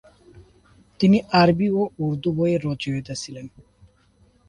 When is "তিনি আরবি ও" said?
0.99-1.81